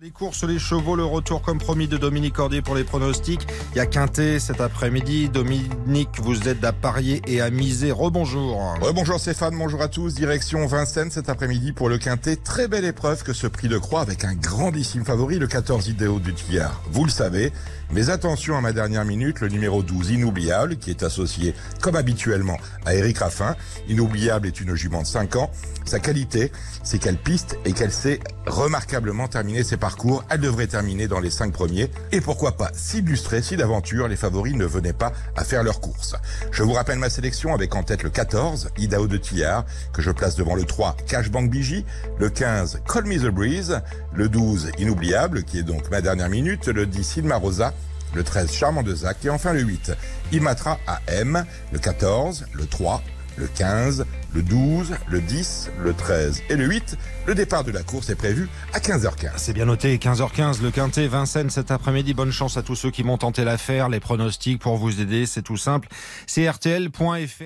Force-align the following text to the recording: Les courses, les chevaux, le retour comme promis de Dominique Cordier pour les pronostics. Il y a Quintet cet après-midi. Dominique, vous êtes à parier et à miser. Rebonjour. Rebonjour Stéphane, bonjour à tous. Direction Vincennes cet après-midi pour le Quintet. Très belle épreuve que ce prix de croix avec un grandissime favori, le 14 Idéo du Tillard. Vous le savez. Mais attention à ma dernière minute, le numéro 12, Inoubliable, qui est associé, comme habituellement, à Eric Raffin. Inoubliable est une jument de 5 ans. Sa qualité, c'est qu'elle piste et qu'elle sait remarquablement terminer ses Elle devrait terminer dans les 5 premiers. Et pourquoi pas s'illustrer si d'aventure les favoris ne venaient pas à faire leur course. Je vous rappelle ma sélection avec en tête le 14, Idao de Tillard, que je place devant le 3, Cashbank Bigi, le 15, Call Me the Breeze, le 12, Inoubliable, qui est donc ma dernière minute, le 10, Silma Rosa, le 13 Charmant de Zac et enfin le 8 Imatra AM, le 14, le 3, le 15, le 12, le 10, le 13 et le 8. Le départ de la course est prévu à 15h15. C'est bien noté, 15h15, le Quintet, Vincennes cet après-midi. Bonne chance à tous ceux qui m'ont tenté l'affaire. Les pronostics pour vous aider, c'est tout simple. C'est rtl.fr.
Les 0.00 0.10
courses, 0.10 0.44
les 0.44 0.60
chevaux, 0.60 0.94
le 0.94 1.04
retour 1.04 1.42
comme 1.42 1.58
promis 1.58 1.88
de 1.88 1.96
Dominique 1.96 2.34
Cordier 2.34 2.62
pour 2.62 2.76
les 2.76 2.84
pronostics. 2.84 3.48
Il 3.72 3.78
y 3.78 3.80
a 3.80 3.86
Quintet 3.86 4.38
cet 4.38 4.60
après-midi. 4.60 5.28
Dominique, 5.28 6.20
vous 6.22 6.48
êtes 6.48 6.62
à 6.62 6.72
parier 6.72 7.20
et 7.26 7.40
à 7.40 7.50
miser. 7.50 7.90
Rebonjour. 7.90 8.76
Rebonjour 8.80 9.18
Stéphane, 9.18 9.58
bonjour 9.58 9.82
à 9.82 9.88
tous. 9.88 10.14
Direction 10.14 10.64
Vincennes 10.68 11.10
cet 11.10 11.28
après-midi 11.28 11.72
pour 11.72 11.88
le 11.88 11.98
Quintet. 11.98 12.36
Très 12.36 12.68
belle 12.68 12.84
épreuve 12.84 13.24
que 13.24 13.32
ce 13.32 13.48
prix 13.48 13.66
de 13.66 13.76
croix 13.76 14.00
avec 14.00 14.22
un 14.22 14.36
grandissime 14.36 15.04
favori, 15.04 15.40
le 15.40 15.48
14 15.48 15.88
Idéo 15.88 16.20
du 16.20 16.32
Tillard. 16.32 16.80
Vous 16.92 17.04
le 17.04 17.10
savez. 17.10 17.52
Mais 17.90 18.10
attention 18.10 18.56
à 18.56 18.60
ma 18.60 18.72
dernière 18.72 19.04
minute, 19.04 19.40
le 19.40 19.48
numéro 19.48 19.82
12, 19.82 20.10
Inoubliable, 20.10 20.76
qui 20.76 20.90
est 20.90 21.02
associé, 21.02 21.54
comme 21.80 21.96
habituellement, 21.96 22.58
à 22.84 22.94
Eric 22.94 23.18
Raffin. 23.18 23.56
Inoubliable 23.88 24.46
est 24.46 24.60
une 24.60 24.76
jument 24.76 25.02
de 25.02 25.06
5 25.06 25.36
ans. 25.36 25.50
Sa 25.86 25.98
qualité, 25.98 26.52
c'est 26.82 26.98
qu'elle 26.98 27.16
piste 27.16 27.58
et 27.64 27.72
qu'elle 27.72 27.92
sait 27.92 28.20
remarquablement 28.46 29.26
terminer 29.26 29.64
ses 29.64 29.78
Elle 30.30 30.40
devrait 30.40 30.66
terminer 30.66 31.08
dans 31.08 31.20
les 31.20 31.30
5 31.30 31.52
premiers. 31.52 31.90
Et 32.12 32.20
pourquoi 32.20 32.52
pas 32.52 32.70
s'illustrer 32.74 33.42
si 33.42 33.56
d'aventure 33.56 34.08
les 34.08 34.16
favoris 34.16 34.54
ne 34.54 34.64
venaient 34.64 34.92
pas 34.92 35.12
à 35.36 35.44
faire 35.44 35.62
leur 35.62 35.80
course. 35.80 36.14
Je 36.50 36.62
vous 36.62 36.72
rappelle 36.72 36.98
ma 36.98 37.10
sélection 37.10 37.54
avec 37.54 37.74
en 37.74 37.82
tête 37.82 38.02
le 38.02 38.10
14, 38.10 38.70
Idao 38.78 39.06
de 39.06 39.16
Tillard, 39.16 39.64
que 39.92 40.02
je 40.02 40.10
place 40.10 40.36
devant 40.36 40.54
le 40.54 40.64
3, 40.64 40.96
Cashbank 41.06 41.50
Bigi, 41.50 41.84
le 42.18 42.30
15, 42.30 42.80
Call 42.86 43.04
Me 43.04 43.18
the 43.18 43.32
Breeze, 43.32 43.80
le 44.14 44.28
12, 44.28 44.72
Inoubliable, 44.78 45.44
qui 45.44 45.58
est 45.58 45.62
donc 45.62 45.90
ma 45.90 46.00
dernière 46.00 46.28
minute, 46.28 46.66
le 46.66 46.86
10, 46.86 47.04
Silma 47.04 47.36
Rosa, 47.36 47.72
le 48.14 48.22
13 48.22 48.52
Charmant 48.52 48.82
de 48.82 48.94
Zac 48.94 49.24
et 49.24 49.30
enfin 49.30 49.52
le 49.52 49.60
8 49.60 49.92
Imatra 50.32 50.78
AM, 50.86 51.44
le 51.72 51.78
14, 51.78 52.46
le 52.52 52.66
3, 52.66 53.02
le 53.38 53.46
15, 53.46 54.04
le 54.34 54.42
12, 54.42 54.94
le 55.08 55.20
10, 55.20 55.70
le 55.80 55.94
13 55.94 56.42
et 56.50 56.56
le 56.56 56.66
8. 56.66 56.98
Le 57.26 57.34
départ 57.34 57.64
de 57.64 57.70
la 57.70 57.82
course 57.82 58.10
est 58.10 58.14
prévu 58.14 58.48
à 58.72 58.78
15h15. 58.78 59.32
C'est 59.36 59.52
bien 59.52 59.66
noté, 59.66 59.96
15h15, 59.96 60.62
le 60.62 60.70
Quintet, 60.70 61.06
Vincennes 61.06 61.50
cet 61.50 61.70
après-midi. 61.70 62.14
Bonne 62.14 62.32
chance 62.32 62.56
à 62.56 62.62
tous 62.62 62.74
ceux 62.74 62.90
qui 62.90 63.04
m'ont 63.04 63.18
tenté 63.18 63.44
l'affaire. 63.44 63.88
Les 63.88 64.00
pronostics 64.00 64.60
pour 64.60 64.76
vous 64.76 65.00
aider, 65.00 65.26
c'est 65.26 65.42
tout 65.42 65.56
simple. 65.56 65.88
C'est 66.26 66.48
rtl.fr. 66.48 67.44